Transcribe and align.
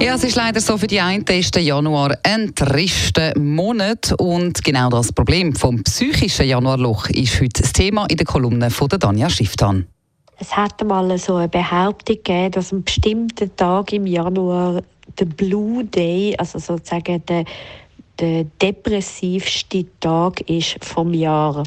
Ja, 0.00 0.14
es 0.14 0.24
ist 0.24 0.34
leider 0.34 0.60
so, 0.62 0.78
für 0.78 0.86
die 0.86 0.98
einen 0.98 1.24
ist 1.24 1.54
Januar 1.56 2.16
ein 2.22 2.54
trister 2.54 3.38
Monat 3.38 4.14
und 4.18 4.64
genau 4.64 4.88
das 4.88 5.12
Problem 5.12 5.54
vom 5.54 5.84
psychischen 5.84 6.46
Januarloch 6.46 7.10
ist 7.10 7.38
heute 7.38 7.60
das 7.60 7.74
Thema 7.74 8.06
in 8.08 8.16
der 8.16 8.24
Kolumne 8.24 8.70
von 8.70 8.88
der 8.88 8.98
Danja 8.98 9.28
Schifftan. 9.28 9.86
Es 10.38 10.56
hat 10.56 10.82
mal 10.84 11.18
so 11.18 11.36
eine 11.36 11.50
Behauptung 11.50 12.16
gegeben, 12.16 12.50
dass 12.52 12.72
ein 12.72 12.82
bestimmter 12.82 13.54
Tag 13.54 13.92
im 13.92 14.06
Januar 14.06 14.82
der 15.18 15.26
Blue 15.26 15.84
Day, 15.84 16.34
also 16.38 16.58
sozusagen 16.58 17.22
der, 17.26 17.44
der 18.18 18.44
depressivste 18.44 19.84
Tag 20.00 20.40
ist 20.48 20.82
vom 20.82 21.12
Jahr. 21.12 21.62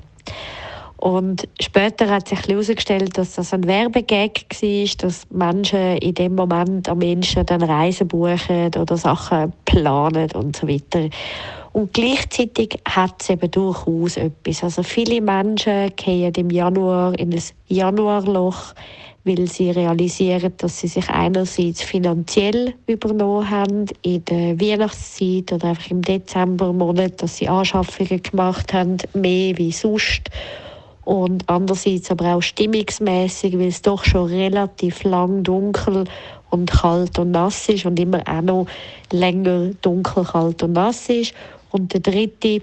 Und 1.04 1.50
später 1.60 2.10
hat 2.10 2.30
sich 2.30 2.48
herausgestellt, 2.48 3.18
dass 3.18 3.36
das 3.36 3.54
ein 3.54 3.68
Werbegag 3.68 4.46
war, 4.50 4.88
dass 5.00 5.30
Menschen 5.32 5.98
in 5.98 6.14
dem 6.14 6.34
Moment 6.34 6.88
am 6.88 7.00
Menschen 7.00 7.46
dann 7.46 7.62
Reisen 7.62 8.08
buchen 8.08 8.72
oder 8.80 8.96
Sachen 8.96 9.52
planen 9.66 10.32
und 10.32 10.56
so 10.56 10.66
weiter. 10.66 11.10
Und 11.74 11.92
gleichzeitig 11.92 12.80
hat 12.88 13.16
es 13.22 13.32
eben 13.32 13.52
durchaus 13.52 14.16
etwas. 14.16 14.64
Also 14.64 14.82
viele 14.82 15.20
Menschen 15.20 15.94
gehen 15.98 16.34
im 16.38 16.50
Januar 16.50 17.20
in 17.20 17.34
ein 17.34 17.44
Januarloch, 17.68 18.74
weil 19.26 19.46
sie 19.50 19.72
realisieren, 19.72 20.54
dass 20.56 20.80
sie 20.80 20.88
sich 20.88 21.10
einerseits 21.10 21.82
finanziell 21.82 22.76
übernommen 22.88 23.50
haben 23.50 23.88
in 24.04 24.24
der 24.24 24.58
Weihnachtszeit 24.58 25.52
oder 25.52 25.68
einfach 25.68 25.92
im 25.92 26.02
Dezembermonat, 26.02 27.22
dass 27.22 27.36
sie 27.36 27.50
Anschaffungen 27.50 28.24
gemacht 28.24 28.72
haben, 28.72 29.00
mehr 29.14 29.58
wie 29.58 29.74
sonst 29.74 30.30
und 31.06 31.50
andererseits 31.50 32.12
aber 32.12 32.36
auch 32.36 32.42
stimmungsmäßig, 32.42 33.58
weil 33.58 33.68
es 33.68 33.82
doch 33.82 34.04
schon 34.04 34.30
relativ 34.30 35.04
lang 35.04 35.44
dunkel 35.44 36.06
und 36.50 36.72
kalt 36.72 37.18
und 37.20 37.32
nass 37.32 37.68
ist 37.70 37.86
und 37.86 38.00
immer 38.00 38.22
auch 38.28 38.42
noch 38.42 38.68
länger 39.12 39.72
dunkel, 39.82 40.24
kalt 40.24 40.64
und 40.64 40.74
nass 40.74 41.10
ist. 41.10 41.34
Und 41.72 41.94
der 41.94 42.02
dritte 42.02 42.62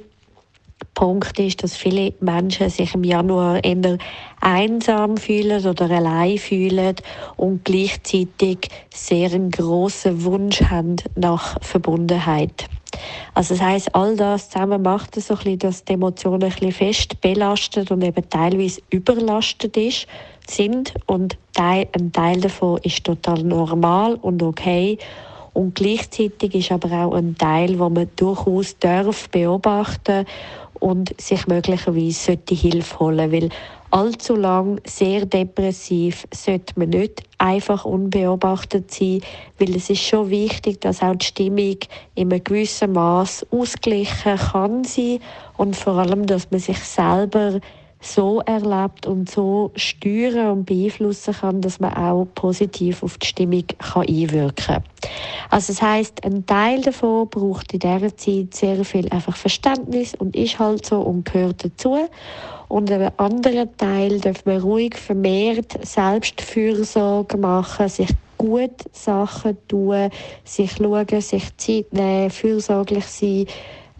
Punkt 0.95 1.39
ist, 1.39 1.63
dass 1.63 1.77
viele 1.77 2.15
Menschen 2.21 2.71
sich 2.71 2.95
im 2.95 3.05
Januar 3.05 3.63
eher 3.63 3.99
einsam 4.41 5.17
fühlen 5.17 5.65
oder 5.67 5.91
allein 5.91 6.39
fühlen 6.39 6.97
und 7.37 7.65
gleichzeitig 7.65 8.69
sehr 8.93 9.33
einen 9.33 9.51
grossen 9.51 10.25
Wunsch 10.25 10.63
haben 10.63 10.97
nach 11.15 11.57
Verbundenheit. 11.61 12.67
Also 13.35 13.55
das 13.55 13.63
heißt, 13.63 13.95
all 13.95 14.17
das 14.17 14.51
zusammen 14.51 14.83
macht 14.83 15.17
es 15.17 15.29
so 15.29 15.35
ein 15.35 15.39
bisschen, 15.39 15.59
dass 15.61 15.85
die 15.85 15.93
Emotionen 15.93 16.43
ein 16.43 16.51
bisschen 16.51 16.73
fest 16.73 17.21
belastet 17.21 17.91
und 17.91 18.03
eben 18.03 18.29
teilweise 18.29 18.83
überlastet 18.91 19.77
ist, 19.77 20.07
sind 20.47 20.95
und 21.07 21.39
ein 21.57 22.13
Teil 22.13 22.41
davon 22.41 22.81
ist 22.83 23.05
total 23.05 23.43
normal 23.43 24.15
und 24.15 24.43
okay 24.43 24.99
und 25.53 25.75
gleichzeitig 25.75 26.55
ist 26.55 26.73
aber 26.73 27.05
auch 27.05 27.15
ein 27.15 27.37
Teil, 27.37 27.79
wo 27.79 27.89
man 27.89 28.09
durchaus 28.17 28.79
darf 28.79 29.29
beobachten 29.29 30.25
und 30.81 31.19
sich 31.21 31.47
möglicherweise 31.47 32.13
sollte 32.13 32.55
Hilfe 32.55 32.99
holen, 32.99 33.31
weil 33.31 33.49
allzu 33.91 34.35
lang 34.35 34.81
sehr 34.85 35.27
depressiv 35.27 36.27
sollte 36.33 36.75
man 36.77 36.91
nicht 36.91 37.23
einfach 37.39 37.85
unbeobachtet 37.85 38.91
sein, 38.91 39.21
weil 39.59 39.77
es 39.77 39.91
ist 39.91 40.03
schon 40.03 40.31
wichtig, 40.31 40.81
dass 40.81 41.03
auch 41.03 41.15
die 41.15 41.27
Stimmung 41.27 41.77
in 42.15 42.33
einem 42.33 42.43
gewissen 42.43 42.93
Maß 42.93 43.47
ausgleichen 43.51 44.37
kann 44.37 44.85
sein 44.85 45.21
und 45.57 45.77
vor 45.77 45.95
allem, 45.95 46.27
dass 46.27 46.51
man 46.51 46.61
sich 46.61 46.79
selber 46.79 47.61
so 48.01 48.41
erlebt 48.41 49.07
und 49.07 49.31
so 49.31 49.73
steuern 49.77 50.53
und 50.53 50.65
beeinflussen 50.65 51.35
kann, 51.35 51.61
dass 51.61 51.81
man 51.81 51.93
auch 51.95 52.27
positiv 52.35 53.03
auf 53.03 53.19
die 53.19 53.27
Stimmung 53.27 53.65
kann 53.79 54.07
einwirken 54.09 54.55
kann. 54.55 54.85
Also 55.51 55.73
das 55.73 55.83
heißt, 55.83 56.25
ein 56.25 56.47
Teil 56.47 56.81
davon 56.81 57.29
braucht 57.29 57.73
in 57.75 57.81
dieser 57.81 58.17
Zeit 58.17 58.55
sehr 58.55 58.85
viel 58.85 59.09
einfach 59.11 59.37
Verständnis 59.37 60.15
und 60.15 60.35
ist 60.35 60.59
halt 60.59 60.87
so 60.87 61.01
und 61.01 61.31
gehört 61.31 61.65
dazu. 61.65 62.09
Und 62.69 62.91
einen 62.91 63.11
anderen 63.19 63.77
Teil 63.77 64.21
darf 64.21 64.47
man 64.47 64.61
ruhig 64.61 64.97
vermehrt 64.97 65.85
Selbstfürsorge 65.85 67.37
machen, 67.37 67.89
sich 67.89 68.11
gut 68.39 68.85
Sachen 68.93 69.59
tun, 69.69 70.09
sich 70.45 70.73
schauen, 70.73 71.21
sich 71.21 71.57
Zeit 71.57 71.93
nehmen, 71.93 72.31
fürsorglich 72.31 73.05
sein, 73.05 73.47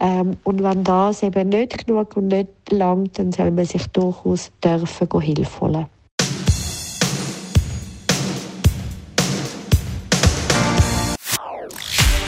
ähm, 0.01 0.35
und 0.43 0.63
wenn 0.63 0.83
das 0.83 1.21
eben 1.21 1.49
nicht 1.49 1.85
genug 1.85 2.17
und 2.17 2.29
nicht 2.29 2.49
langt, 2.71 3.19
dann 3.19 3.31
soll 3.31 3.51
man 3.51 3.65
sich 3.65 3.85
durchaus 3.87 4.51
dürfen 4.63 5.21
Hilfe 5.21 5.61
holen. 5.61 5.85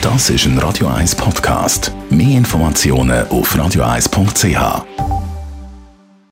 Das 0.00 0.30
ist 0.30 0.46
ein 0.46 0.58
Radio 0.58 0.86
1 0.86 1.16
Podcast. 1.16 1.92
Mehr 2.10 2.36
Informationen 2.36 3.26
auf 3.28 3.56
radio1.ch. 3.56 5.13